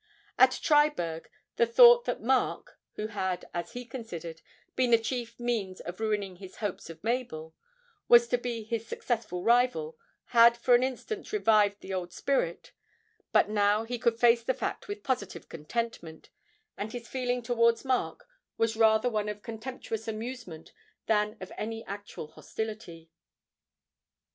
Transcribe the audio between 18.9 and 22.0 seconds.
one of contemptuous amusement than of any